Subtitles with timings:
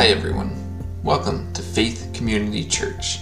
[0.00, 0.56] Hi, everyone.
[1.04, 3.18] Welcome to Faith Community Church.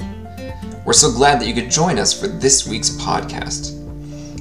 [0.85, 3.75] We're so glad that you could join us for this week's podcast.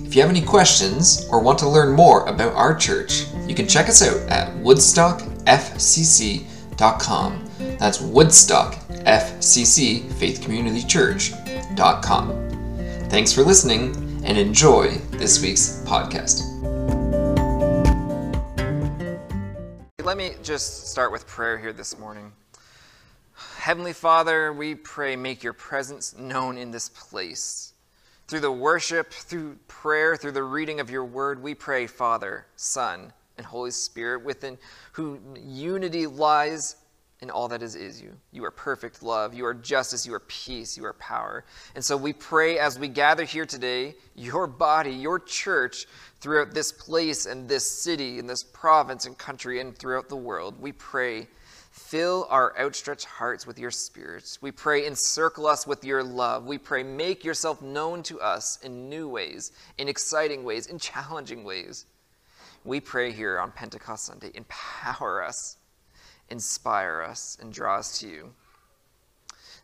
[0.06, 3.68] If you have any questions or want to learn more about our church, you can
[3.68, 7.50] check us out at woodstockfcc.com.
[7.80, 12.30] That's Woodstock FCC Faith Community Church.com.
[13.10, 16.44] Thanks for listening and enjoy this week's podcast.
[20.08, 22.31] Let me just start with prayer here this morning.
[23.58, 27.73] Heavenly Father, we pray, make your presence known in this place.
[28.30, 33.12] Through the worship, through prayer, through the reading of your word, we pray, Father, Son,
[33.36, 34.58] and Holy Spirit, within
[34.94, 36.78] who unity lies
[37.22, 38.16] in all that is is you.
[38.31, 41.44] You are perfect love, you are justice, you are peace, you are power.
[41.76, 45.88] And so we pray as we gather here today, your body, your church,
[46.20, 50.59] throughout this place and this city and this province and country and throughout the world.
[50.59, 51.27] We pray,
[51.71, 54.42] fill our outstretched hearts with your spirits.
[54.42, 56.45] We pray, encircle us with your love.
[56.45, 61.44] We pray, make yourself known to us in new ways, in exciting ways, in challenging
[61.44, 61.86] ways.
[62.66, 65.58] We pray here on Pentecost Sunday, empower us,
[66.30, 68.33] inspire us, and draw us to you.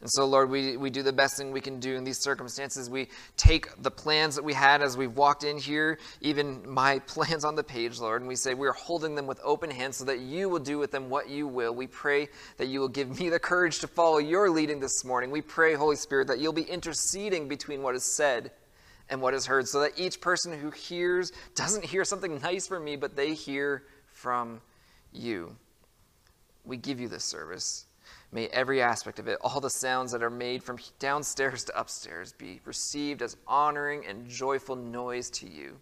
[0.03, 2.89] And so, Lord, we, we do the best thing we can do in these circumstances.
[2.89, 7.45] We take the plans that we had as we've walked in here, even my plans
[7.45, 10.19] on the page, Lord, and we say we're holding them with open hands so that
[10.19, 11.73] you will do with them what you will.
[11.73, 15.31] We pray that you will give me the courage to follow your leading this morning.
[15.31, 18.51] We pray, Holy Spirit, that you'll be interceding between what is said
[19.09, 22.83] and what is heard so that each person who hears doesn't hear something nice from
[22.83, 24.59] me, but they hear from
[25.13, 25.55] you.
[26.65, 27.85] We give you this service.
[28.33, 32.33] May every aspect of it, all the sounds that are made from downstairs to upstairs,
[32.33, 35.77] be received as honoring and joyful noise to you.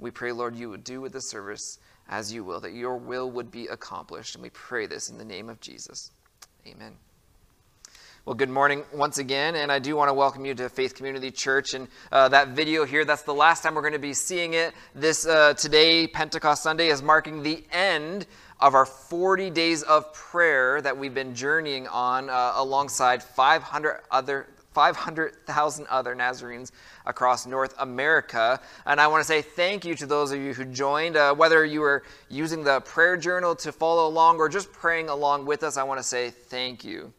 [0.00, 1.78] We pray, Lord, you would do with the service
[2.08, 4.34] as you will, that your will would be accomplished.
[4.34, 6.10] And we pray this in the name of Jesus.
[6.66, 6.94] Amen.
[8.26, 11.30] Well, good morning once again, and I do want to welcome you to Faith Community
[11.30, 11.72] Church.
[11.74, 14.74] And uh, that video here, that's the last time we're going to be seeing it.
[14.94, 18.26] This uh, today, Pentecost Sunday, is marking the end
[18.60, 24.46] of our 40 days of prayer that we've been journeying on uh, alongside 500 other
[24.72, 26.70] 500,000 other Nazarenes
[27.04, 28.60] across North America.
[28.86, 31.16] And I want to say thank you to those of you who joined.
[31.16, 35.46] Uh, whether you were using the prayer journal to follow along or just praying along
[35.46, 37.12] with us, I want to say thank you.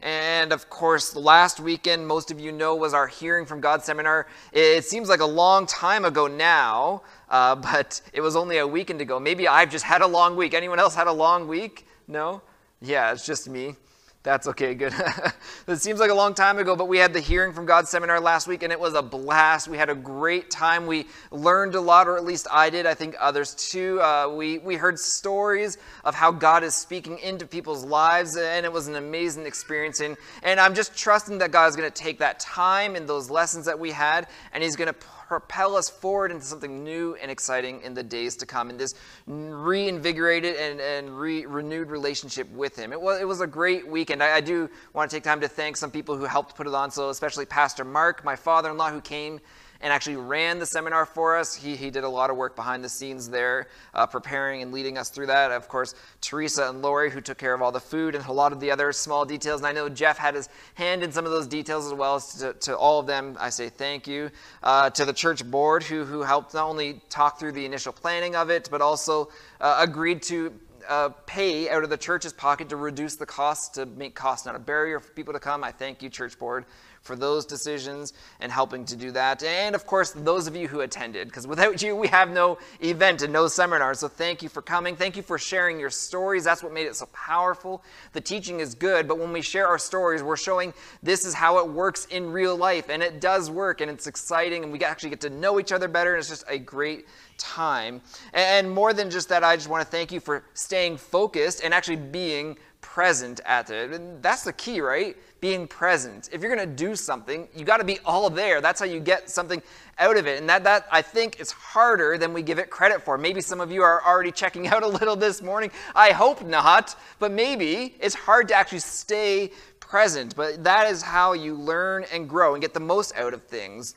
[0.00, 4.26] And of course, last weekend, most of you know, was our Hearing from God seminar.
[4.52, 9.00] It seems like a long time ago now, uh, but it was only a weekend
[9.00, 9.18] ago.
[9.20, 10.54] Maybe I've just had a long week.
[10.54, 11.86] Anyone else had a long week?
[12.06, 12.42] No?
[12.80, 13.76] Yeah, it's just me.
[14.24, 14.92] That's okay, good.
[15.68, 18.20] it seems like a long time ago, but we had the Hearing from God seminar
[18.20, 19.68] last week, and it was a blast.
[19.68, 20.86] We had a great time.
[20.86, 22.84] We learned a lot, or at least I did.
[22.84, 24.00] I think others too.
[24.02, 28.72] Uh, we, we heard stories of how God is speaking into people's lives, and it
[28.72, 30.00] was an amazing experience.
[30.00, 33.30] And, and I'm just trusting that God is going to take that time and those
[33.30, 37.30] lessons that we had, and He's going to propel us forward into something new and
[37.30, 38.94] exciting in the days to come, in this
[39.26, 42.92] reinvigorated and, and re, renewed relationship with Him.
[42.92, 44.22] It was, it was a great weekend.
[44.22, 46.72] I, I do want to take time to thank some people who helped put it
[46.72, 49.38] on, so especially Pastor Mark, my father in law, who came
[49.80, 51.54] and actually ran the seminar for us.
[51.54, 54.98] He, he did a lot of work behind the scenes there, uh, preparing and leading
[54.98, 55.52] us through that.
[55.52, 58.52] Of course, Teresa and Lori, who took care of all the food and a lot
[58.52, 59.60] of the other small details.
[59.60, 62.20] And I know Jeff had his hand in some of those details as well.
[62.20, 64.30] To, to all of them, I say thank you.
[64.62, 68.34] Uh, to the church board, who, who helped not only talk through the initial planning
[68.34, 69.30] of it, but also
[69.60, 70.52] uh, agreed to
[70.88, 74.54] uh, pay out of the church's pocket to reduce the cost, to make cost not
[74.54, 75.62] a barrier for people to come.
[75.62, 76.64] I thank you, church board,
[77.02, 79.42] for those decisions and helping to do that.
[79.42, 83.22] And of course, those of you who attended, because without you, we have no event
[83.22, 83.94] and no seminar.
[83.94, 84.96] So thank you for coming.
[84.96, 86.44] Thank you for sharing your stories.
[86.44, 87.82] That's what made it so powerful.
[88.12, 91.58] The teaching is good, but when we share our stories, we're showing this is how
[91.58, 92.88] it works in real life.
[92.90, 95.88] And it does work, and it's exciting, and we actually get to know each other
[95.88, 97.06] better, and it's just a great
[97.38, 98.00] time.
[98.34, 101.72] And more than just that, I just want to thank you for staying focused and
[101.72, 103.92] actually being present at it.
[103.92, 105.16] And that's the key, right?
[105.40, 106.28] Being present.
[106.32, 108.60] If you're going to do something, you got to be all there.
[108.60, 109.62] That's how you get something
[109.98, 110.40] out of it.
[110.40, 113.16] And that, that I think is harder than we give it credit for.
[113.16, 115.70] Maybe some of you are already checking out a little this morning.
[115.94, 120.34] I hope not, but maybe it's hard to actually stay present.
[120.34, 123.94] But that is how you learn and grow and get the most out of things.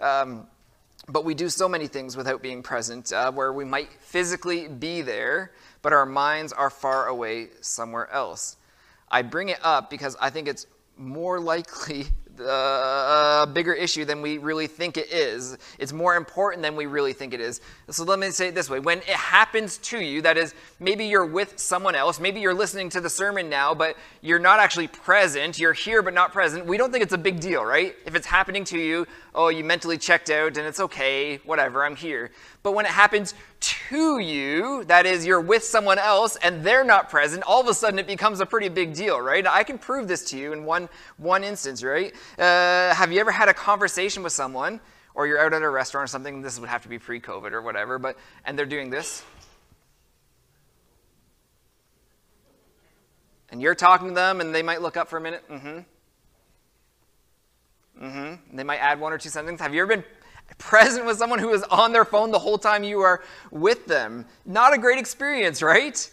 [0.00, 0.46] Um,
[1.08, 5.02] but we do so many things without being present, uh, where we might physically be
[5.02, 5.52] there,
[5.82, 8.56] but our minds are far away somewhere else.
[9.10, 12.06] I bring it up because I think it's more likely
[12.40, 15.56] uh, a bigger issue than we really think it is.
[15.78, 17.60] It's more important than we really think it is.
[17.90, 21.04] So let me say it this way when it happens to you, that is, maybe
[21.06, 24.88] you're with someone else, maybe you're listening to the sermon now, but you're not actually
[24.88, 27.94] present, you're here but not present, we don't think it's a big deal, right?
[28.06, 31.96] If it's happening to you, oh, you mentally checked out and it's okay, whatever, I'm
[31.96, 32.30] here.
[32.64, 37.10] But when it happens to you, that is, you're with someone else and they're not
[37.10, 39.46] present, all of a sudden it becomes a pretty big deal, right?
[39.46, 40.88] I can prove this to you in one,
[41.18, 42.14] one instance, right?
[42.38, 44.80] Uh, have you ever had a conversation with someone,
[45.14, 47.52] or you're out at a restaurant or something, this would have to be pre COVID
[47.52, 48.16] or whatever, but,
[48.46, 49.22] and they're doing this?
[53.50, 55.78] And you're talking to them and they might look up for a minute, mm hmm.
[58.02, 58.56] Mm-hmm.
[58.56, 59.62] They might add one or two sentences.
[59.62, 60.04] Have you ever been
[60.58, 64.26] present with someone who is on their phone the whole time you are with them?
[64.44, 66.10] Not a great experience, right?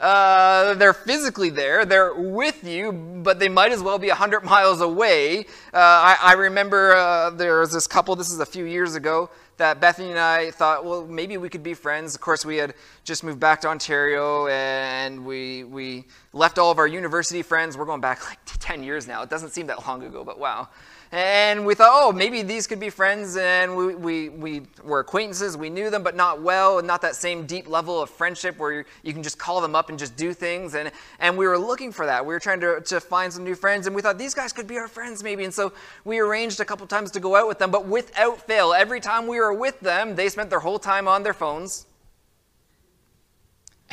[0.00, 2.90] Uh, they're physically there, they're with you,
[3.22, 5.40] but they might as well be 100 miles away.
[5.74, 9.28] Uh, I, I, remember uh, there was this couple, this is a few years ago,
[9.58, 12.14] that Bethany and I thought, well, maybe we could be friends.
[12.14, 12.72] Of course, we had
[13.04, 17.76] just moved back to Ontario and we, we left all of our university friends.
[17.76, 19.22] We're going back like 10 years now.
[19.22, 20.68] It doesn't seem that long ago, but wow.
[21.12, 25.56] And we thought, oh, maybe these could be friends, and we, we, we were acquaintances.
[25.56, 28.84] We knew them, but not well, and not that same deep level of friendship where
[29.02, 30.76] you can just call them up and just do things.
[30.76, 32.24] And, and we were looking for that.
[32.24, 34.68] We were trying to, to find some new friends, and we thought these guys could
[34.68, 35.42] be our friends, maybe.
[35.42, 35.72] And so
[36.04, 39.26] we arranged a couple times to go out with them, but without fail, every time
[39.26, 41.86] we were with them, they spent their whole time on their phones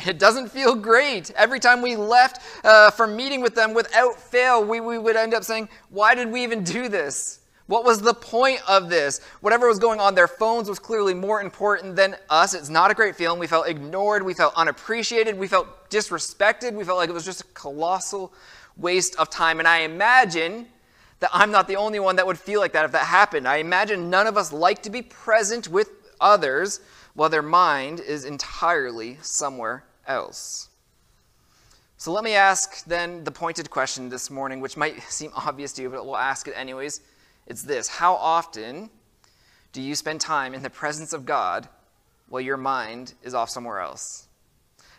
[0.06, 1.30] it doesn't feel great.
[1.32, 5.34] Every time we left uh, from meeting with them without fail, we, we would end
[5.34, 7.40] up saying, Why did we even do this?
[7.66, 9.20] What was the point of this?
[9.42, 12.54] Whatever was going on, their phones was clearly more important than us.
[12.54, 13.38] It's not a great feeling.
[13.38, 14.22] We felt ignored.
[14.22, 15.36] We felt unappreciated.
[15.36, 16.72] We felt disrespected.
[16.72, 18.32] We felt like it was just a colossal
[18.78, 19.58] waste of time.
[19.58, 20.66] And I imagine
[21.20, 23.46] that I'm not the only one that would feel like that if that happened.
[23.46, 25.90] I imagine none of us like to be present with
[26.22, 26.80] others
[27.12, 30.68] while their mind is entirely somewhere else.
[31.98, 35.82] So let me ask then the pointed question this morning, which might seem obvious to
[35.82, 37.00] you, but we'll ask it anyways.
[37.46, 38.88] It's this How often
[39.72, 41.68] do you spend time in the presence of God
[42.28, 44.27] while your mind is off somewhere else?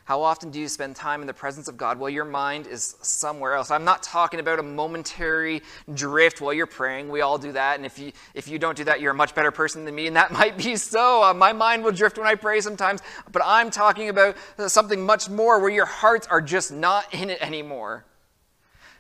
[0.09, 2.95] How often do you spend time in the presence of God while your mind is
[3.03, 3.69] somewhere else?
[3.69, 5.61] I'm not talking about a momentary
[5.93, 7.09] drift while you're praying.
[7.09, 7.75] We all do that.
[7.75, 10.07] And if you, if you don't do that, you're a much better person than me.
[10.07, 11.21] And that might be so.
[11.21, 13.01] Uh, my mind will drift when I pray sometimes.
[13.31, 14.35] But I'm talking about
[14.65, 18.03] something much more where your hearts are just not in it anymore.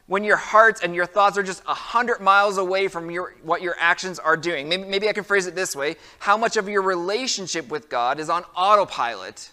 [0.05, 3.75] When your hearts and your thoughts are just 100 miles away from your, what your
[3.79, 4.69] actions are doing.
[4.69, 8.19] Maybe, maybe I can phrase it this way How much of your relationship with God
[8.19, 9.49] is on autopilot?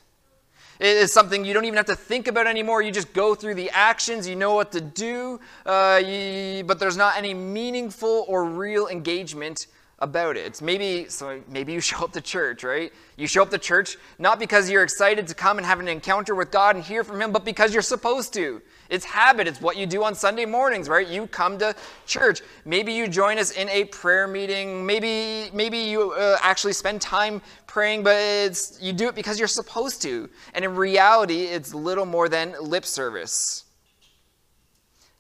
[0.78, 2.82] It is something you don't even have to think about anymore.
[2.82, 6.96] You just go through the actions, you know what to do, uh, you, but there's
[6.96, 9.66] not any meaningful or real engagement
[9.98, 10.60] about it.
[10.60, 12.92] Maybe so maybe you show up to church, right?
[13.16, 16.34] You show up to church not because you're excited to come and have an encounter
[16.34, 18.60] with God and hear from him, but because you're supposed to.
[18.88, 19.48] It's habit.
[19.48, 21.06] It's what you do on Sunday mornings, right?
[21.06, 21.74] You come to
[22.06, 22.42] church.
[22.64, 24.84] Maybe you join us in a prayer meeting.
[24.86, 29.48] Maybe maybe you uh, actually spend time praying, but it's you do it because you're
[29.48, 30.28] supposed to.
[30.54, 33.64] And in reality, it's little more than lip service.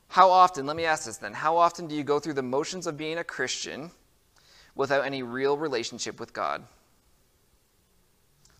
[0.08, 2.86] How often, let me ask this then, how often do you go through the motions
[2.86, 3.90] of being a Christian
[4.74, 6.62] without any real relationship with God?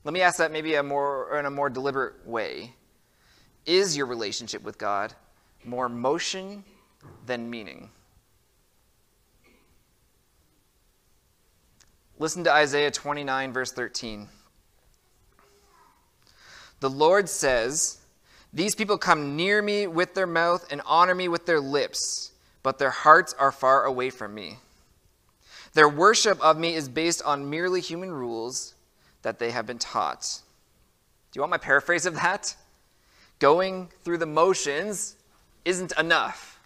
[0.05, 2.75] Let me ask that maybe a more, in a more deliberate way.
[3.67, 5.13] Is your relationship with God
[5.65, 6.65] more motion
[7.27, 7.91] than meaning?
[12.19, 14.29] Listen to Isaiah 29, verse 13.
[16.81, 17.99] The Lord says,
[18.53, 22.32] These people come near me with their mouth and honor me with their lips,
[22.63, 24.58] but their hearts are far away from me.
[25.75, 28.75] Their worship of me is based on merely human rules
[29.23, 30.41] that they have been taught.
[31.32, 32.55] Do you want my paraphrase of that?
[33.38, 35.16] Going through the motions
[35.64, 36.60] isn't enough.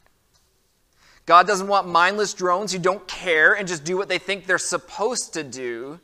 [1.27, 4.59] God doesn't want mindless drones who don't care and just do what they think they're
[4.59, 6.01] supposed to do.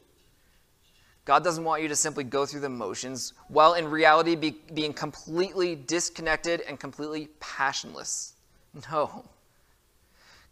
[1.24, 4.92] God doesn't want you to simply go through the motions, while in reality be, being
[4.92, 8.32] completely disconnected and completely passionless.
[8.90, 9.24] No.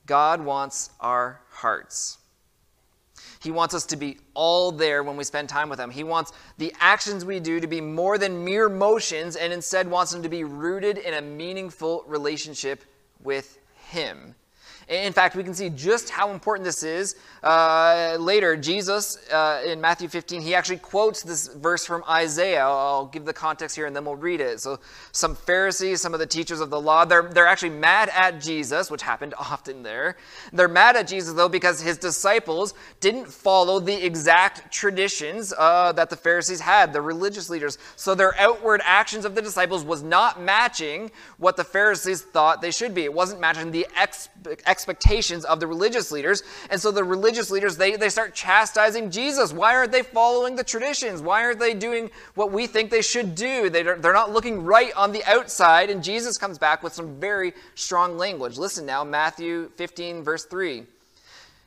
[0.06, 2.18] God wants our hearts.
[3.44, 5.90] He wants us to be all there when we spend time with Him.
[5.90, 10.12] He wants the actions we do to be more than mere motions and instead wants
[10.12, 12.84] them to be rooted in a meaningful relationship
[13.22, 13.58] with
[13.90, 14.34] Him.
[14.88, 18.56] In fact, we can see just how important this is uh, later.
[18.56, 22.64] Jesus, uh, in Matthew 15, he actually quotes this verse from Isaiah.
[22.64, 24.60] I'll give the context here and then we'll read it.
[24.60, 24.80] So,
[25.12, 28.90] some Pharisees, some of the teachers of the law, they're, they're actually mad at Jesus,
[28.90, 30.16] which happened often there.
[30.52, 36.10] They're mad at Jesus, though, because his disciples didn't follow the exact traditions uh, that
[36.10, 37.78] the Pharisees had, the religious leaders.
[37.96, 42.70] So, their outward actions of the disciples was not matching what the Pharisees thought they
[42.70, 43.04] should be.
[43.04, 44.28] It wasn't matching the ex-
[44.74, 46.42] expectations of the religious leaders.
[46.68, 49.52] And so the religious leaders, they, they start chastising Jesus.
[49.52, 51.22] Why aren't they following the traditions?
[51.22, 53.70] Why aren't they doing what we think they should do?
[53.70, 55.90] They, they're not looking right on the outside.
[55.90, 58.58] And Jesus comes back with some very strong language.
[58.58, 60.82] Listen now, Matthew 15, verse 3.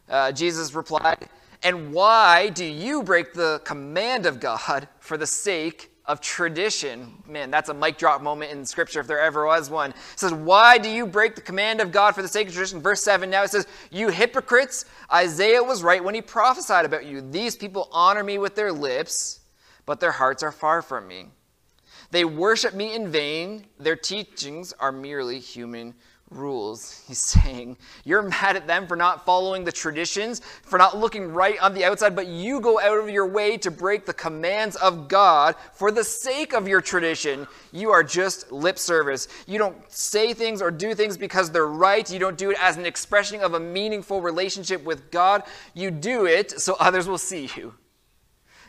[0.09, 1.29] Uh, Jesus replied,
[1.63, 7.21] And why do you break the command of God for the sake of tradition.
[7.27, 9.91] Man, that's a mic drop moment in Scripture if there ever was one.
[9.91, 12.81] It says, Why do you break the command of God for the sake of tradition?
[12.81, 17.21] Verse 7 now it says, You hypocrites, Isaiah was right when he prophesied about you.
[17.21, 19.41] These people honor me with their lips,
[19.85, 21.27] but their hearts are far from me.
[22.11, 23.65] They worship me in vain.
[23.77, 25.93] Their teachings are merely human
[26.29, 27.03] rules.
[27.07, 31.59] He's saying, You're mad at them for not following the traditions, for not looking right
[31.59, 35.07] on the outside, but you go out of your way to break the commands of
[35.07, 37.47] God for the sake of your tradition.
[37.71, 39.27] You are just lip service.
[39.47, 42.09] You don't say things or do things because they're right.
[42.09, 45.43] You don't do it as an expression of a meaningful relationship with God.
[45.73, 47.73] You do it so others will see you.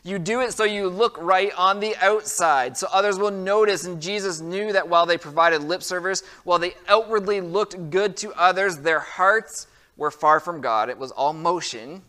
[0.09, 3.85] You do it so you look right on the outside, so others will notice.
[3.85, 8.33] And Jesus knew that while they provided lip service, while they outwardly looked good to
[8.33, 9.67] others, their hearts
[9.99, 10.88] were far from God.
[10.88, 12.00] It was all motion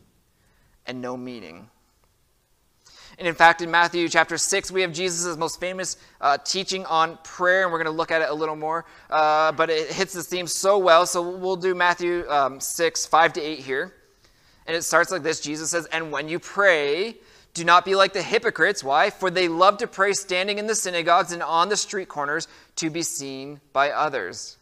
[0.85, 1.69] and no meaning.
[3.17, 7.17] And in fact, in Matthew chapter 6, we have Jesus' most famous uh, teaching on
[7.25, 8.85] prayer, and we're going to look at it a little more.
[9.09, 11.05] Uh, but it hits this theme so well.
[11.05, 13.93] So we'll do Matthew um, 6, 5 to 8 here.
[14.67, 17.17] And it starts like this Jesus says, And when you pray,
[17.59, 18.85] do not be like the hypocrites.
[18.85, 19.09] Why?
[19.09, 22.47] For they love to pray standing in the synagogues and on the street corners
[22.77, 24.55] to be seen by others.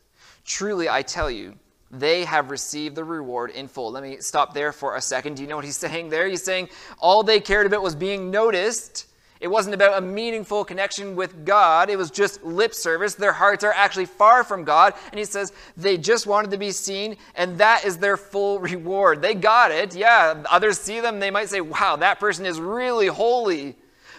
[0.46, 1.54] Truly, I tell you,
[1.92, 3.92] they have received the reward in full.
[3.92, 5.36] Let me stop there for a second.
[5.36, 6.27] Do you know what he's saying there?
[6.27, 9.06] He's saying all they cared about was being noticed
[9.39, 11.89] it wasn't about a meaningful connection with God.
[11.89, 13.13] It was just lip service.
[13.13, 14.94] Their hearts are actually far from God.
[15.12, 19.22] And he says they just wanted to be seen, and that is their full reward.
[19.22, 19.96] They got it.
[19.96, 21.20] Yeah, others see them.
[21.20, 23.75] They might say, wow, that person is really holy.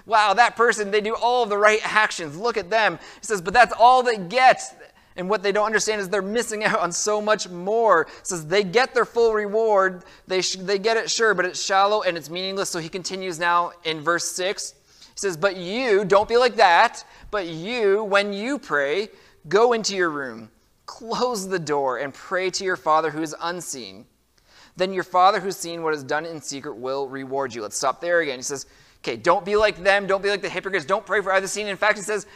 [0.06, 2.36] Wow, that person, they do all of the right actions.
[2.38, 2.98] Look at them.
[3.20, 4.62] He says, but that's all they get.
[5.18, 8.06] And what they don't understand is they're missing out on so much more.
[8.22, 10.04] Says they get their full reward.
[10.26, 12.70] They, sh- they get it, sure, but it's shallow and it's meaningless.
[12.70, 14.74] So he continues now in verse 6.
[15.18, 19.08] He says, But you, don't be like that, but you, when you pray,
[19.48, 20.48] go into your room,
[20.86, 24.06] close the door, and pray to your Father who is unseen.
[24.76, 27.62] Then your Father who's seen what is done in secret will reward you.
[27.62, 28.38] Let's stop there again.
[28.38, 28.66] He says,
[29.04, 30.08] Okay, don't be like them.
[30.08, 30.84] Don't be like the hypocrites.
[30.84, 31.56] Don't pray for others.
[31.56, 32.26] In fact, he says,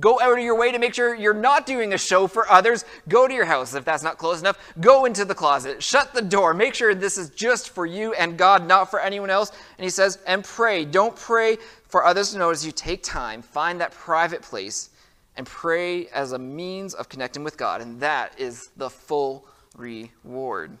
[0.00, 2.84] go out of your way to make sure you're not doing a show for others.
[3.08, 3.74] Go to your house.
[3.74, 5.80] If that's not close enough, go into the closet.
[5.80, 6.54] Shut the door.
[6.54, 9.52] Make sure this is just for you and God, not for anyone else.
[9.78, 10.84] And he says, and pray.
[10.84, 12.72] Don't pray for others to notice you.
[12.72, 14.90] Take time, find that private place,
[15.36, 17.80] and pray as a means of connecting with God.
[17.80, 19.46] And that is the full
[19.76, 20.76] reward.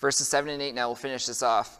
[0.00, 1.78] Verses 7 and 8 now, we'll finish this off.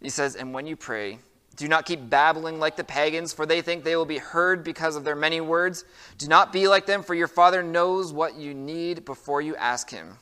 [0.00, 1.18] He says, And when you pray,
[1.58, 4.94] do not keep babbling like the pagans, for they think they will be heard because
[4.94, 5.84] of their many words.
[6.16, 9.90] Do not be like them, for your Father knows what you need before you ask
[9.90, 10.18] Him.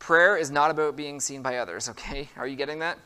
[0.00, 2.28] Prayer is not about being seen by others, okay?
[2.36, 2.98] Are you getting that?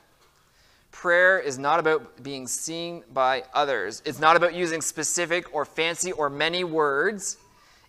[0.90, 4.00] Prayer is not about being seen by others.
[4.06, 7.36] It's not about using specific or fancy or many words.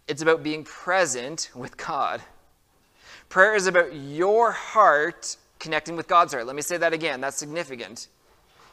[0.09, 2.21] It's about being present with God.
[3.29, 6.45] Prayer is about your heart connecting with God's heart.
[6.45, 7.21] Let me say that again.
[7.21, 8.09] That's significant.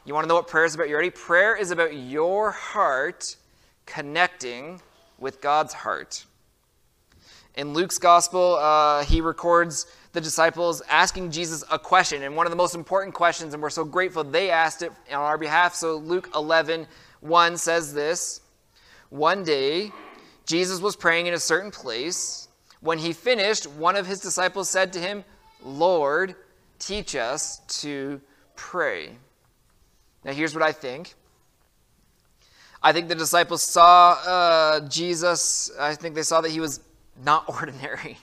[0.06, 0.88] You want to know what prayer is about?
[0.88, 1.10] You ready?
[1.10, 3.36] Prayer is about your heart
[3.84, 4.80] connecting
[5.18, 6.24] with God's heart.
[7.56, 12.50] In Luke's gospel, uh, he records the disciples asking Jesus a question, and one of
[12.50, 15.74] the most important questions, and we're so grateful they asked it on our behalf.
[15.74, 16.86] So Luke 11,
[17.20, 18.40] 1 says this
[19.10, 19.92] One day,
[20.46, 22.48] Jesus was praying in a certain place.
[22.80, 25.24] When he finished, one of his disciples said to him,
[25.62, 26.36] Lord,
[26.78, 28.22] teach us to
[28.56, 29.10] pray.
[30.24, 31.14] Now, here's what I think.
[32.82, 36.80] I think the disciples saw uh, Jesus, I think they saw that he was
[37.22, 38.18] not ordinary.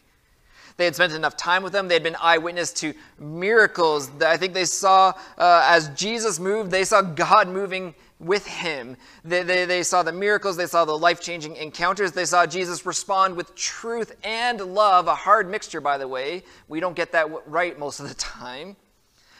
[0.77, 1.88] They had spent enough time with him.
[1.88, 4.12] They had been eyewitness to miracles.
[4.22, 8.96] I think they saw, uh, as Jesus moved, they saw God moving with him.
[9.24, 12.86] They, they, they saw the miracles, they saw the life changing encounters, they saw Jesus
[12.86, 16.44] respond with truth and love, a hard mixture, by the way.
[16.68, 18.75] We don't get that right most of the time.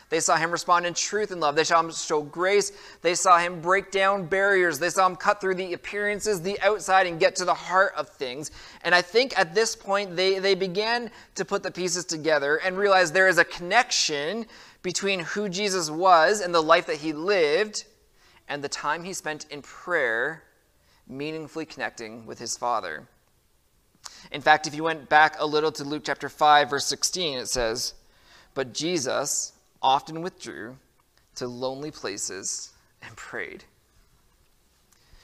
[0.10, 1.56] They saw him respond in truth and love.
[1.56, 2.72] They saw him show grace.
[3.02, 4.80] They saw him break down barriers.
[4.80, 8.08] They saw him cut through the appearances, the outside, and get to the heart of
[8.08, 8.52] things.
[8.84, 12.78] And I think at this point, they, they began to put the pieces together and
[12.78, 14.46] realize there is a connection
[14.82, 17.84] between who Jesus was and the life that he lived
[18.48, 20.44] and the time he spent in prayer,
[21.06, 23.06] meaningfully connecting with his Father.
[24.32, 27.48] In fact, if you went back a little to Luke chapter 5, verse 16, it
[27.48, 27.94] says,
[28.54, 30.77] But Jesus often withdrew
[31.36, 33.63] to lonely places and prayed.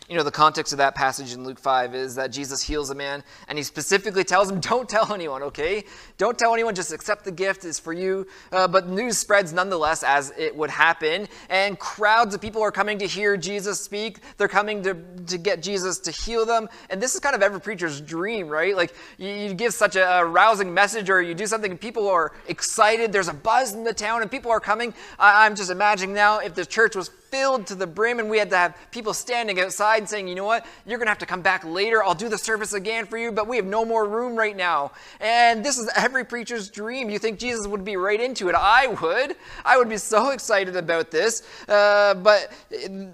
[0.10, 2.96] You know, the context of that passage in Luke 5 is that Jesus heals a
[2.96, 5.86] man and he specifically tells him, Don't tell anyone, okay?
[6.18, 8.28] Don't tell anyone, just accept the gift, is for you.
[8.52, 11.28] Uh, but news spreads nonetheless as it would happen.
[11.50, 14.20] And crowds of people are coming to hear Jesus speak.
[14.38, 16.68] They're coming to, to get Jesus to heal them.
[16.90, 18.76] And this is kind of every preacher's dream, right?
[18.76, 22.10] Like you, you give such a, a, rousing message or you do something and people
[22.10, 23.14] are excited.
[23.14, 24.94] There's a buzz in the town and people are coming.
[25.18, 28.38] I, I'm just imagining now if the church was filled to the brim and we
[28.38, 31.26] had to have people standing outside saying, you know what, you're going to have to
[31.26, 32.04] come back later.
[32.04, 34.92] I'll do the service again for you, but we have no more room right now.
[35.20, 37.10] And this is every preacher's dream.
[37.10, 38.56] You think Jesus would be right into it.
[38.56, 39.36] I would.
[39.66, 41.42] I would be so excited about this.
[41.68, 42.52] Uh, but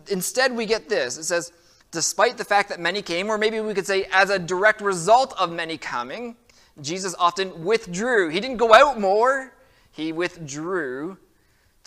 [0.09, 1.17] instead, we get this.
[1.17, 1.53] It says,
[1.91, 5.33] despite the fact that many came, or maybe we could say as a direct result
[5.39, 6.35] of many coming,
[6.81, 8.27] Jesus often withdrew.
[8.27, 9.53] He didn't go out more,
[9.93, 11.17] he withdrew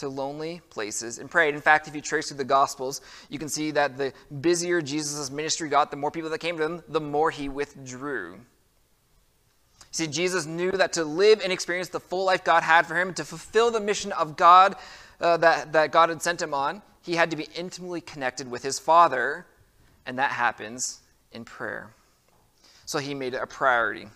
[0.03, 1.55] to lonely places and prayed.
[1.55, 5.31] In fact, if you trace through the Gospels, you can see that the busier Jesus'
[5.31, 8.41] ministry got, the more people that came to him, the more he withdrew.
[9.93, 13.15] See, Jesus knew that to live and experience the full life God had for him,
[13.15, 14.75] to fulfill the mission of God
[15.21, 18.63] uh, that, that God had sent him on, he had to be intimately connected with
[18.65, 19.47] his Father,
[20.05, 21.91] and that happens in prayer.
[22.87, 24.09] So he made it a priority.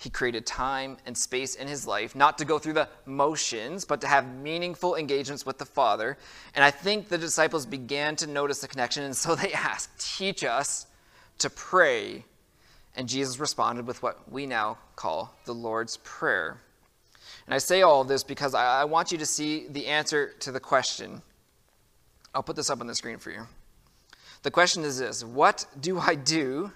[0.00, 4.00] He created time and space in his life, not to go through the motions, but
[4.00, 6.16] to have meaningful engagements with the Father.
[6.54, 10.42] And I think the disciples began to notice the connection, and so they asked, Teach
[10.42, 10.86] us
[11.40, 12.24] to pray.
[12.96, 16.62] And Jesus responded with what we now call the Lord's Prayer.
[17.44, 20.50] And I say all of this because I, want you to see the answer to
[20.50, 21.20] the question.
[22.34, 23.46] I'll put this up on the screen for you.
[24.44, 26.72] The question is this What do I do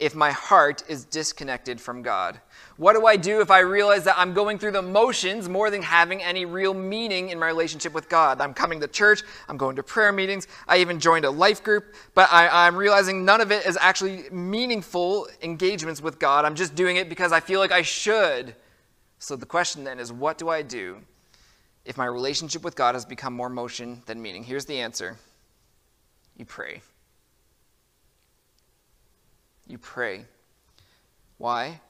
[0.00, 2.40] if my heart is disconnected from God?
[2.78, 5.82] What do I do if I realize that I'm going through the motions more than
[5.82, 8.40] having any real meaning in my relationship with God?
[8.40, 11.94] I'm coming to church, I'm going to prayer meetings, I even joined a life group,
[12.14, 16.46] but I, am realizing none of it is actually meaningful engagements with God.
[16.46, 18.56] I'm just doing it because I feel like I should.
[19.18, 20.96] So the question then is what do I do
[21.84, 24.42] if my relationship with God has become more motion than meaning?
[24.42, 25.18] Here's the answer
[26.38, 26.80] you pray
[29.70, 30.24] you pray.
[31.38, 31.80] Why?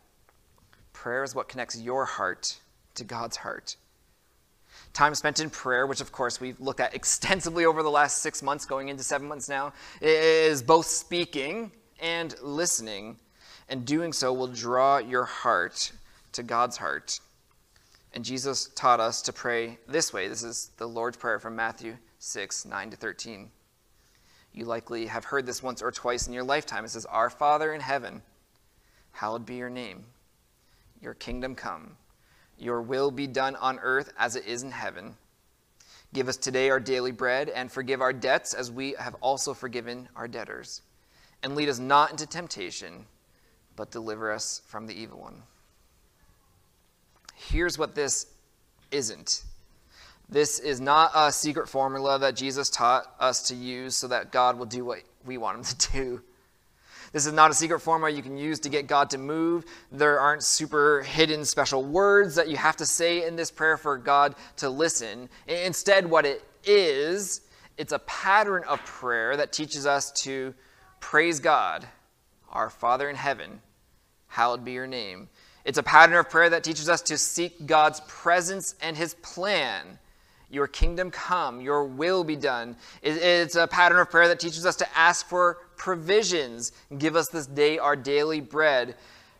[0.92, 2.58] Prayer is what connects your heart
[2.94, 3.76] to God's heart.
[4.92, 8.42] Time spent in prayer, which of course we've looked at extensively over the last six
[8.42, 13.16] months, going into seven months now, is both speaking and listening.
[13.68, 15.92] And doing so will draw your heart
[16.32, 17.20] to God's heart.
[18.12, 20.26] And Jesus taught us to pray this way.
[20.26, 23.50] This is the Lord's Prayer from Matthew 6 9 to 13.
[24.52, 26.84] You likely have heard this once or twice in your lifetime.
[26.84, 28.22] It says, Our Father in heaven,
[29.12, 30.04] hallowed be your name.
[31.00, 31.96] Your kingdom come.
[32.58, 35.16] Your will be done on earth as it is in heaven.
[36.12, 40.08] Give us today our daily bread, and forgive our debts as we have also forgiven
[40.16, 40.82] our debtors.
[41.42, 43.06] And lead us not into temptation,
[43.76, 45.42] but deliver us from the evil one.
[47.36, 48.26] Here's what this
[48.90, 49.44] isn't
[50.30, 54.58] this is not a secret formula that Jesus taught us to use so that God
[54.58, 56.22] will do what we want him to do.
[57.12, 59.64] This is not a secret formula you can use to get God to move.
[59.90, 63.98] There aren't super hidden special words that you have to say in this prayer for
[63.98, 65.28] God to listen.
[65.48, 67.40] Instead, what it is,
[67.76, 70.54] it's a pattern of prayer that teaches us to
[71.00, 71.84] praise God,
[72.52, 73.60] our Father in heaven.
[74.28, 75.28] Hallowed be your name.
[75.64, 79.98] It's a pattern of prayer that teaches us to seek God's presence and his plan
[80.50, 82.76] your kingdom come, your will be done.
[83.02, 86.72] It's a pattern of prayer that teaches us to ask for provisions.
[86.98, 88.96] Give us this day our daily bread.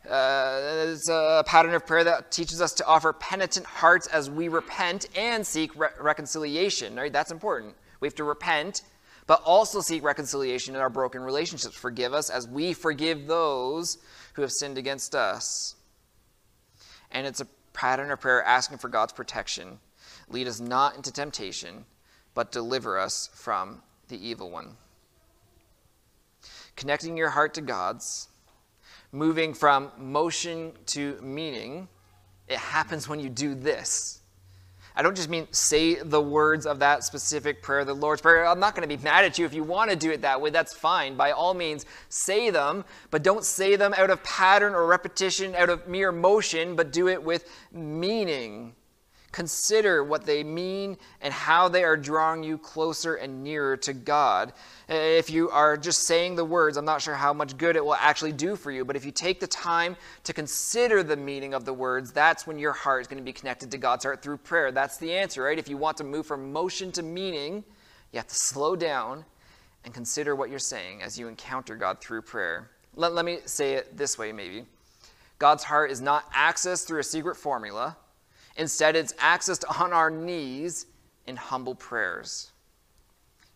[0.09, 4.49] Uh, it's a pattern of prayer that teaches us to offer penitent hearts as we
[4.49, 6.95] repent and seek re- reconciliation.
[6.95, 7.13] Right?
[7.13, 7.75] That's important.
[7.99, 8.83] We have to repent,
[9.27, 11.75] but also seek reconciliation in our broken relationships.
[11.75, 13.99] Forgive us as we forgive those
[14.35, 15.75] who have sinned against us.
[17.11, 19.81] And it's a pattern of prayer asking for God's protection
[20.31, 21.85] Lead us not into temptation,
[22.35, 24.77] but deliver us from the evil one.
[26.77, 28.29] Connecting your heart to God's,
[29.13, 31.89] moving from motion to meaning,
[32.49, 34.21] it happens when you do this.
[34.97, 38.47] I don't just mean say the words of that specific prayer, the Lord's Prayer.
[38.47, 40.41] I'm not going to be mad at you if you want to do it that
[40.41, 40.51] way.
[40.51, 41.17] That's fine.
[41.17, 45.71] By all means, say them, but don't say them out of pattern or repetition, out
[45.71, 48.75] of mere motion, but do it with meaning.
[49.33, 54.53] Consider what they mean and how they are drawing you closer and nearer to God.
[54.89, 57.95] If you are just saying the words, I'm not sure how much good it will
[57.95, 61.65] actually do for you, but if you take the time to consider the meaning of
[61.65, 64.39] the words, that's when your heart is going to be connected to God's heart through
[64.39, 64.73] prayer.
[64.73, 65.59] That's the answer, right?
[65.59, 67.63] If you want to move from motion to meaning,
[68.13, 69.25] you have to slow down
[69.85, 72.69] and consider what you're saying as you encounter God through prayer.
[72.97, 74.65] Let, let me say it this way, maybe.
[75.39, 77.97] God's heart is not accessed through a secret formula.
[78.61, 80.85] Instead, it's accessed on our knees
[81.27, 82.51] in humble prayers.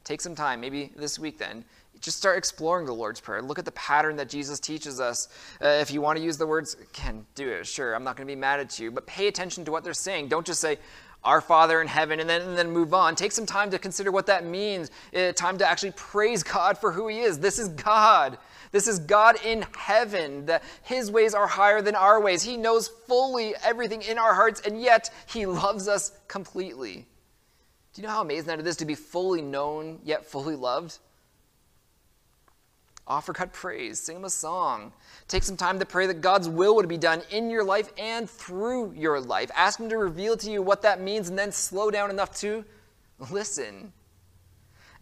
[0.02, 1.62] Take some time, maybe this week then.
[2.00, 3.42] Just start exploring the Lord's Prayer.
[3.42, 5.28] Look at the pattern that Jesus teaches us.
[5.62, 7.66] Uh, if you want to use the words, can do it.
[7.66, 9.92] Sure, I'm not going to be mad at you, but pay attention to what they're
[9.92, 10.28] saying.
[10.28, 10.78] Don't just say,
[11.22, 13.14] our Father in heaven, and then, and then move on.
[13.14, 14.90] Take some time to consider what that means.
[15.14, 17.38] Uh, time to actually praise God for who He is.
[17.38, 18.38] This is God.
[18.74, 20.46] This is God in heaven.
[20.46, 22.42] That His ways are higher than our ways.
[22.42, 27.06] He knows fully everything in our hearts, and yet He loves us completely.
[27.92, 30.98] Do you know how amazing that it is to be fully known yet fully loved?
[33.06, 34.92] Offer God praise, sing Him a song.
[35.28, 38.28] Take some time to pray that God's will would be done in your life and
[38.28, 39.52] through your life.
[39.54, 42.64] Ask Him to reveal to you what that means and then slow down enough to
[43.30, 43.92] listen.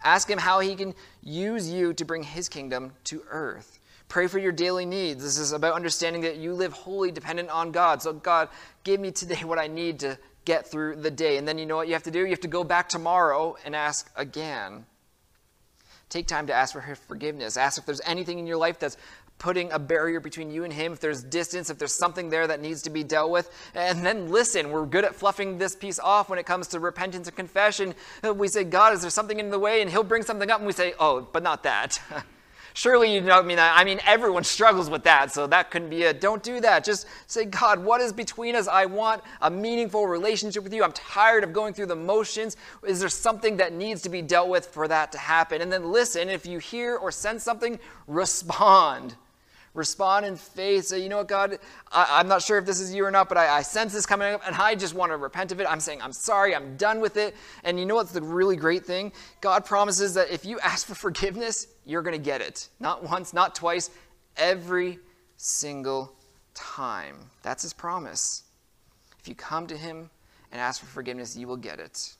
[0.04, 3.78] Ask Him how He can use you to bring His kingdom to earth.
[4.08, 5.22] Pray for your daily needs.
[5.22, 8.02] This is about understanding that you live wholly dependent on God.
[8.02, 8.48] So, God,
[8.84, 11.38] give me today what I need to get through the day.
[11.38, 12.20] And then you know what you have to do?
[12.20, 14.84] You have to go back tomorrow and ask again.
[16.08, 17.56] Take time to ask for forgiveness.
[17.56, 18.98] Ask if there's anything in your life that's
[19.42, 22.62] putting a barrier between you and him, if there's distance, if there's something there that
[22.62, 23.50] needs to be dealt with.
[23.74, 24.70] And then listen.
[24.70, 27.94] We're good at fluffing this piece off when it comes to repentance and confession.
[28.24, 29.82] Uh, we say, God, is there something in the way?
[29.82, 32.00] And he'll bring something up, and we say, oh, but not that.
[32.74, 33.76] Surely you don't mean that.
[33.76, 36.20] I mean, everyone struggles with that, so that couldn't be it.
[36.20, 36.84] Don't do that.
[36.84, 38.68] Just say, God, what is between us?
[38.68, 40.84] I want a meaningful relationship with you.
[40.84, 42.56] I'm tired of going through the motions.
[42.86, 45.60] Is there something that needs to be dealt with for that to happen?
[45.60, 46.30] And then listen.
[46.30, 49.16] If you hear or sense something, respond
[49.74, 50.86] respond in faith.
[50.86, 51.58] Say, you know what, God,
[51.90, 54.06] I, am not sure if this is you or not, but I, I, sense this
[54.06, 55.66] coming up, and I just want to repent of it.
[55.68, 57.34] I'm saying, I'm sorry, I'm done with it.
[57.64, 59.12] And you know what's the really great thing?
[59.40, 62.68] God promises that if you ask for forgiveness, you're going to get it.
[62.80, 63.90] Not once, not twice,
[64.36, 64.98] every
[65.36, 66.12] single
[66.54, 67.16] time.
[67.42, 68.44] That's his promise.
[69.20, 70.10] If you come to him
[70.50, 72.14] and ask for forgiveness, you will get it.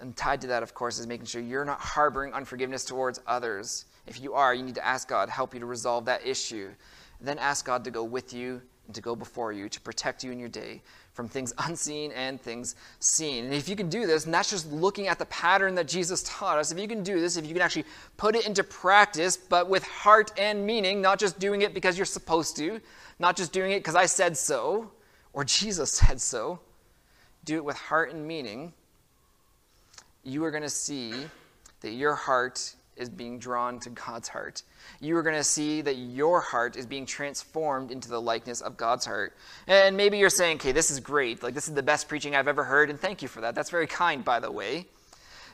[0.00, 3.86] And tied to that, of course, is making sure you're not harboring unforgiveness towards others.
[4.08, 6.70] If you are, you need to ask God help you to resolve that issue.
[7.20, 10.32] Then ask God to go with you and to go before you to protect you
[10.32, 13.44] in your day from things unseen and things seen.
[13.44, 16.22] And if you can do this, and that's just looking at the pattern that Jesus
[16.24, 17.84] taught us, if you can do this, if you can actually
[18.16, 22.06] put it into practice, but with heart and meaning, not just doing it because you're
[22.06, 22.80] supposed to,
[23.18, 24.90] not just doing it because I said so
[25.32, 26.60] or Jesus said so,
[27.44, 28.72] do it with heart and meaning,
[30.24, 31.12] you are going to see
[31.80, 34.62] that your heart is being drawn to God's heart.
[35.00, 38.76] You are going to see that your heart is being transformed into the likeness of
[38.76, 39.36] God's heart.
[39.66, 41.42] And maybe you're saying, okay, this is great.
[41.42, 42.90] Like, this is the best preaching I've ever heard.
[42.90, 43.54] And thank you for that.
[43.54, 44.86] That's very kind, by the way.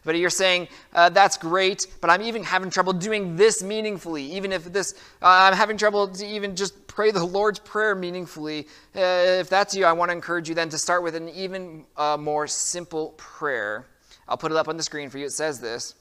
[0.04, 4.22] But you're saying, uh, that's great, but I'm even having trouble doing this meaningfully.
[4.32, 8.68] Even if this, uh, I'm having trouble to even just pray the Lord's Prayer meaningfully.
[8.94, 11.86] Uh, if that's you, I want to encourage you then to start with an even
[11.96, 13.86] uh, more simple prayer.
[14.28, 15.26] I'll put it up on the screen for you.
[15.26, 15.94] It says this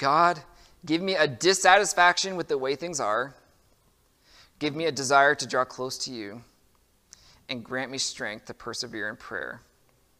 [0.00, 0.40] God,
[0.86, 3.34] give me a dissatisfaction with the way things are.
[4.58, 6.40] Give me a desire to draw close to you.
[7.50, 9.60] And grant me strength to persevere in prayer.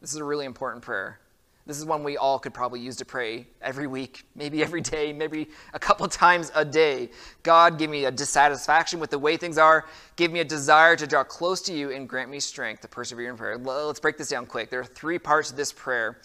[0.02, 1.18] This is a really important prayer.
[1.66, 5.14] This is one we all could probably use to pray every week, maybe every day,
[5.14, 7.08] maybe a couple times a day.
[7.42, 9.86] God, give me a dissatisfaction with the way things are.
[10.16, 13.30] Give me a desire to draw close to you and grant me strength to persevere
[13.30, 13.56] in prayer.
[13.56, 14.68] Let's break this down quick.
[14.68, 16.18] There are three parts to this prayer.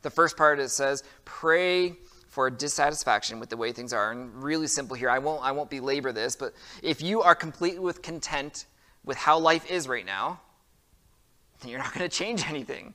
[0.00, 1.96] The first part it says, pray
[2.32, 4.10] for dissatisfaction with the way things are.
[4.10, 5.10] And really simple here.
[5.10, 8.64] I won't I won't belabor this, but if you are completely with content
[9.04, 10.40] with how life is right now,
[11.60, 12.94] then you're not going to change anything.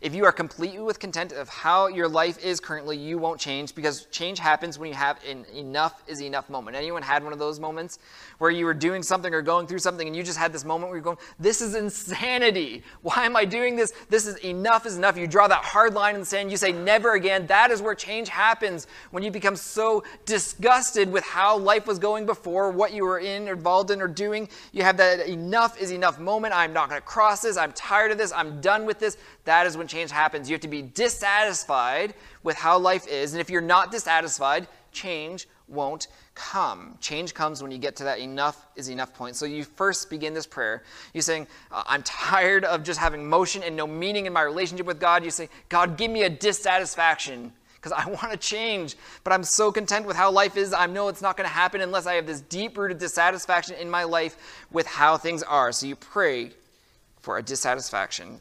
[0.00, 3.74] If you are completely with content of how your life is currently, you won't change
[3.74, 6.74] because change happens when you have an enough is enough moment.
[6.74, 7.98] Anyone had one of those moments
[8.38, 10.88] where you were doing something or going through something and you just had this moment
[10.88, 12.82] where you're going, This is insanity.
[13.02, 13.92] Why am I doing this?
[14.08, 15.18] This is enough is enough.
[15.18, 16.50] You draw that hard line in the sand.
[16.50, 17.46] You say, Never again.
[17.48, 22.24] That is where change happens when you become so disgusted with how life was going
[22.24, 24.48] before, what you were in, involved in, or doing.
[24.72, 26.54] You have that enough is enough moment.
[26.54, 27.58] I'm not going to cross this.
[27.58, 28.32] I'm tired of this.
[28.32, 29.18] I'm done with this.
[29.44, 30.48] That is when change happens.
[30.48, 33.34] You have to be dissatisfied with how life is.
[33.34, 36.96] And if you're not dissatisfied, change won't come.
[37.00, 39.36] Change comes when you get to that enough is enough point.
[39.36, 40.82] So you first begin this prayer.
[41.12, 44.98] You're saying, I'm tired of just having motion and no meaning in my relationship with
[44.98, 45.24] God.
[45.24, 49.72] You say, God, give me a dissatisfaction because I want to change, but I'm so
[49.72, 50.74] content with how life is.
[50.74, 53.88] I know it's not going to happen unless I have this deep rooted dissatisfaction in
[53.88, 55.72] my life with how things are.
[55.72, 56.50] So you pray
[57.20, 58.38] for a dissatisfaction.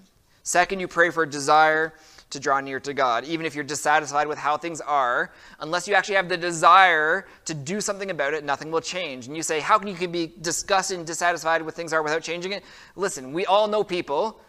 [0.49, 1.93] Second, you pray for a desire
[2.31, 5.31] to draw near to God, even if you're dissatisfied with how things are.
[5.59, 9.27] Unless you actually have the desire to do something about it, nothing will change.
[9.27, 12.53] And you say, How can you be disgusted and dissatisfied with things are without changing
[12.53, 12.63] it?
[12.95, 14.39] Listen, we all know people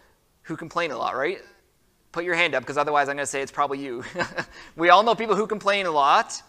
[0.45, 1.41] who complain a lot, right?
[2.13, 4.03] Put your hand up because otherwise I'm going to say it's probably you.
[4.77, 6.43] we all know people who complain a lot.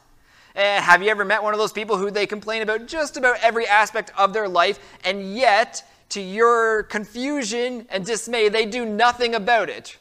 [0.56, 3.36] And have you ever met one of those people who they complain about just about
[3.42, 9.36] every aspect of their life, and yet to your confusion and dismay, they do nothing
[9.36, 9.98] about it.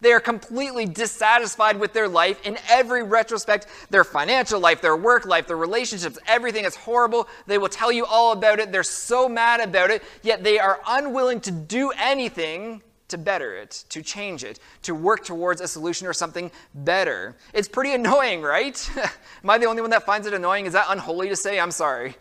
[0.00, 5.26] They are completely dissatisfied with their life in every retrospect their financial life, their work
[5.26, 7.28] life, their relationships, everything is horrible.
[7.46, 8.70] They will tell you all about it.
[8.70, 13.84] They're so mad about it, yet they are unwilling to do anything to better it,
[13.88, 17.34] to change it, to work towards a solution or something better.
[17.52, 18.90] It's pretty annoying, right?
[19.42, 20.66] Am I the only one that finds it annoying?
[20.66, 21.58] Is that unholy to say?
[21.58, 22.16] I'm sorry.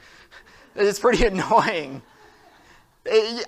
[0.75, 2.01] It's pretty annoying.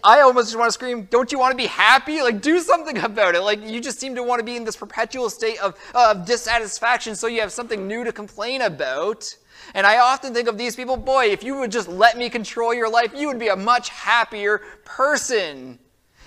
[0.03, 2.21] I almost just want to scream, don't you want to be happy?
[2.21, 3.41] Like, do something about it.
[3.41, 7.15] Like, you just seem to want to be in this perpetual state of, of dissatisfaction
[7.15, 9.35] so you have something new to complain about.
[9.73, 12.73] And I often think of these people, boy, if you would just let me control
[12.73, 15.79] your life, you would be a much happier person.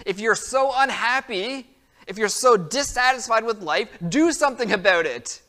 [0.06, 1.66] If you're so unhappy,
[2.06, 5.40] if you're so dissatisfied with life, do something about it.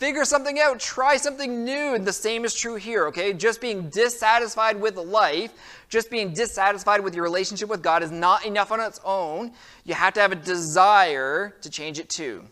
[0.00, 1.94] Figure something out, try something new.
[1.94, 3.34] And the same is true here, okay?
[3.34, 5.52] Just being dissatisfied with life,
[5.90, 9.52] just being dissatisfied with your relationship with God is not enough on its own.
[9.84, 12.46] You have to have a desire to change it too.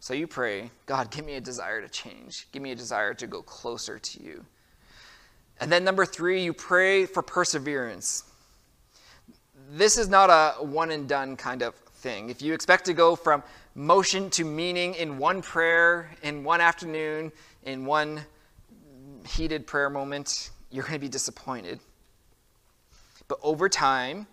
[0.00, 2.46] So you pray, God, give me a desire to change.
[2.52, 4.44] Give me a desire to go closer to you.
[5.60, 8.22] And then number three, you pray for perseverance.
[9.70, 12.28] This is not a one and done kind of thing.
[12.28, 13.42] If you expect to go from
[13.74, 17.32] motion to meaning in one prayer, in one afternoon,
[17.64, 18.20] in one
[19.26, 21.80] heated prayer moment, you're going to be disappointed.
[23.26, 24.26] But over time,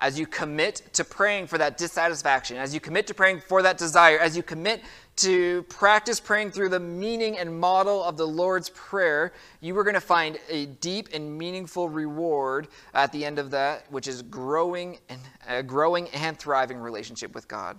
[0.00, 3.78] as you commit to praying for that dissatisfaction, as you commit to praying for that
[3.78, 4.82] desire, as you commit
[5.16, 9.94] to practice praying through the meaning and model of the Lord's Prayer, you are going
[9.94, 14.98] to find a deep and meaningful reward at the end of that, which is growing
[15.08, 17.76] and a growing and thriving relationship with God.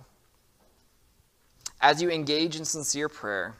[1.80, 3.54] As you engage in sincere prayer,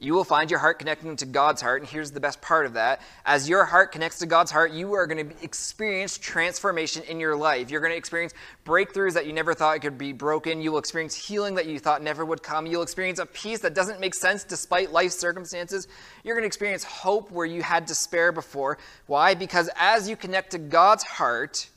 [0.00, 1.82] you will find your heart connecting to God's heart.
[1.82, 3.02] And here's the best part of that.
[3.26, 7.34] As your heart connects to God's heart, you are going to experience transformation in your
[7.34, 7.68] life.
[7.68, 8.32] You're going to experience
[8.64, 10.62] breakthroughs that you never thought could be broken.
[10.62, 12.64] You will experience healing that you thought never would come.
[12.64, 15.88] You'll experience a peace that doesn't make sense despite life circumstances.
[16.22, 18.78] You're going to experience hope where you had despair before.
[19.08, 19.34] Why?
[19.34, 21.68] Because as you connect to God's heart,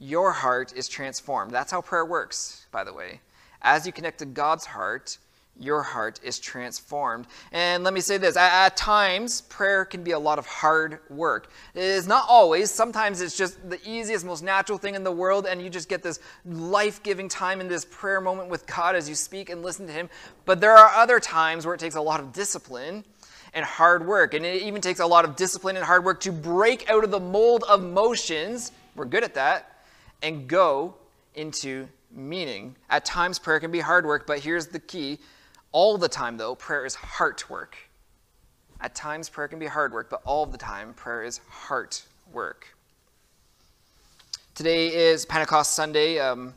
[0.00, 1.52] your heart is transformed.
[1.52, 3.20] That's how prayer works, by the way.
[3.62, 5.18] As you connect to God's heart,
[5.60, 7.26] your heart is transformed.
[7.50, 11.50] And let me say this at, times, prayer can be a lot of hard work.
[11.74, 12.70] It is not always.
[12.70, 16.02] Sometimes it's just the easiest, most natural thing in the world, and you just get
[16.02, 19.86] this life giving time in this prayer moment with God as you speak and listen
[19.86, 20.08] to Him.
[20.44, 23.04] But there are other times where it takes a lot of discipline
[23.54, 24.34] and hard work.
[24.34, 27.10] And it even takes a lot of discipline and hard work to break out of
[27.10, 28.72] the mold of motions.
[28.94, 29.84] We're good at that.
[30.22, 30.94] And go
[31.34, 32.76] into meaning.
[32.90, 35.18] At times, prayer can be hard work, but here's the key
[35.72, 37.76] all the time, though, prayer is heart work.
[38.80, 42.66] At times, prayer can be hard work, but all the time, prayer is heart work.
[44.54, 46.18] Today is Pentecost Sunday.
[46.18, 46.54] Um,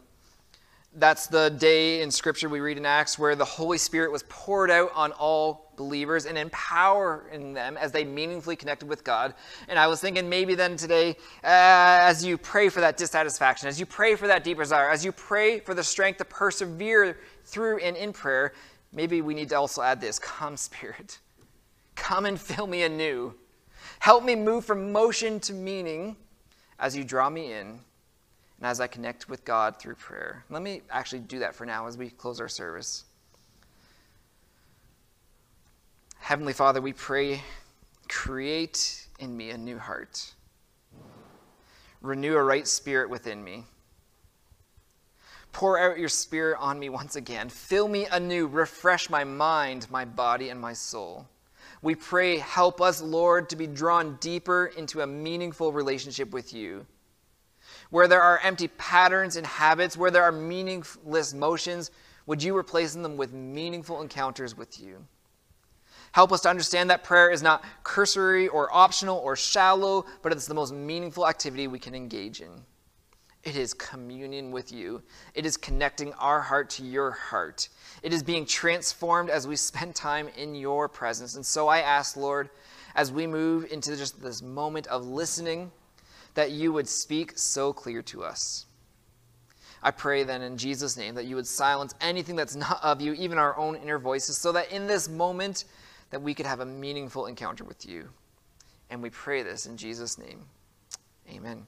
[0.96, 4.70] that's the day in Scripture we read in Acts where the Holy Spirit was poured
[4.70, 9.34] out on all believers and empowering them as they meaningfully connected with God.
[9.70, 11.12] And I was thinking maybe then today,
[11.44, 15.06] uh, as you pray for that dissatisfaction, as you pray for that deep desire, as
[15.06, 18.54] you pray for the strength to persevere through and in prayer,
[18.92, 21.20] maybe we need to also add this Come, Spirit,
[21.96, 23.34] come and fill me anew.
[24.00, 26.18] Help me move from motion to meaning
[26.80, 27.80] as you draw me in
[28.62, 30.46] and as I connect with God through prayer.
[30.52, 33.06] Let me actually do that for now as we close our service.
[36.20, 37.42] Heavenly Father, we pray,
[38.08, 40.32] create in me a new heart,
[42.02, 43.64] renew a right spirit within me.
[45.54, 47.50] Pour out your spirit on me once again.
[47.50, 48.46] Fill me anew.
[48.46, 51.28] Refresh my mind, my body, and my soul.
[51.82, 56.86] We pray, help us, Lord, to be drawn deeper into a meaningful relationship with you.
[57.92, 61.92] Where there are empty patterns and habits, where there are meaningless motions,
[62.26, 65.06] would you replace them with meaningful encounters with you?
[66.14, 70.48] Help us to understand that prayer is not cursory or optional or shallow, but it's
[70.48, 72.50] the most meaningful activity we can engage in.
[73.44, 75.02] It is communion with you.
[75.34, 77.70] It is connecting our heart to your heart.
[78.04, 81.36] It is being transformed as we spend time in your presence.
[81.36, 82.50] And so I ask, Lord,
[82.94, 85.72] as we move into just this moment of listening,
[86.34, 88.66] that you would speak so clear to us.
[89.84, 93.14] I pray then in Jesus' name that you would silence anything that's not of you,
[93.14, 95.66] even our own inner voices, so that in this moment
[96.12, 98.10] that we could have a meaningful encounter with you.
[98.90, 100.42] And we pray this in Jesus' name.
[101.32, 101.66] Amen.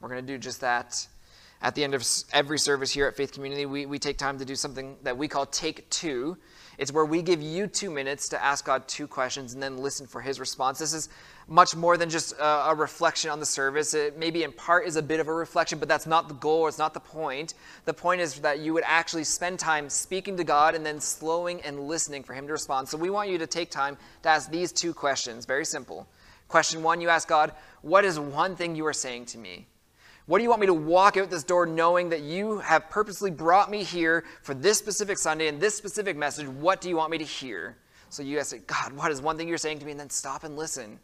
[0.00, 1.06] We're going to do just that.
[1.60, 4.44] At the end of every service here at Faith Community, we, we take time to
[4.44, 6.36] do something that we call Take Two.
[6.78, 10.06] It's where we give you two minutes to ask God two questions and then listen
[10.06, 10.78] for His response.
[10.78, 11.08] This is
[11.46, 13.94] much more than just a, a, reflection on the service.
[13.94, 16.66] It maybe in part is a bit of a reflection, but that's not the goal.
[16.66, 17.54] It's not the point.
[17.84, 21.60] The point is that you would actually spend time speaking to God and then slowing
[21.62, 22.88] and listening for Him to respond.
[22.88, 25.44] So we want you to take time to ask these two questions.
[25.44, 26.06] Very simple.
[26.48, 29.66] Question one, you ask God, What is one thing you are saying to me?
[30.26, 33.30] What do you want me to walk out this door knowing that you have purposely
[33.30, 36.48] brought me here for this specific Sunday and this specific message?
[36.48, 37.76] What do you want me to hear?
[38.08, 39.90] So you ask, God, what is one thing you're saying to me?
[39.90, 40.98] And then stop and listen.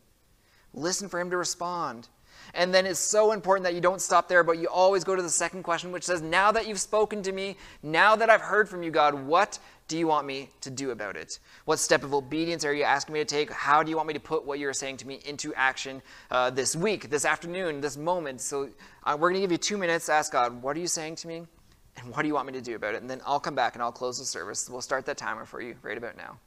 [0.73, 2.09] Listen for him to respond.
[2.55, 5.23] And then it's so important that you don't stop there, but you always go to
[5.23, 8.69] the second question, which says, Now that you've spoken to me, now that I've heard
[8.69, 9.59] from you, God, what
[9.91, 11.41] do you want me to do about it?
[11.65, 13.51] What step of obedience are you asking me to take?
[13.51, 16.01] How do you want me to put what you're saying to me into action
[16.31, 18.41] uh, this week, this afternoon, this moment?
[18.41, 18.69] So
[19.03, 21.17] uh, we're going to give you two minutes to ask God, What are you saying
[21.17, 21.43] to me?
[21.97, 23.01] And what do you want me to do about it?
[23.01, 24.71] And then I'll come back and I'll close the service.
[24.71, 26.39] We'll start that timer for you right about now.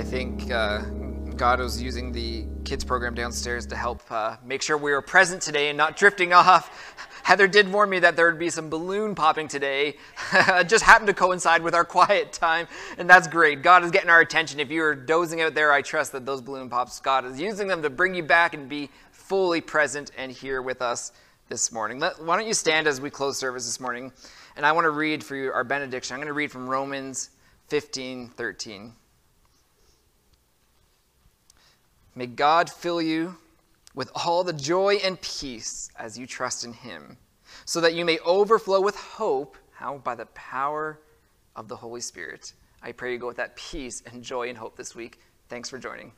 [0.00, 0.80] I think uh,
[1.36, 5.42] God was using the kids program downstairs to help uh, make sure we were present
[5.42, 6.96] today and not drifting off.
[7.22, 9.96] Heather did warn me that there would be some balloon popping today.
[10.32, 13.60] it just happened to coincide with our quiet time, and that's great.
[13.60, 14.58] God is getting our attention.
[14.58, 17.82] If you're dozing out there, I trust that those balloon pops, God is using them
[17.82, 21.12] to bring you back and be fully present and here with us
[21.50, 21.98] this morning.
[21.98, 24.12] Let, why don't you stand as we close service this morning?
[24.56, 26.14] And I want to read for you our benediction.
[26.14, 27.28] I'm going to read from Romans
[27.68, 28.94] 15 13.
[32.20, 33.34] May God fill you
[33.94, 37.16] with all the joy and peace as you trust in Him,
[37.64, 39.56] so that you may overflow with hope.
[39.72, 39.96] How?
[39.96, 41.00] By the power
[41.56, 42.52] of the Holy Spirit.
[42.82, 45.18] I pray you go with that peace and joy and hope this week.
[45.48, 46.12] Thanks for joining.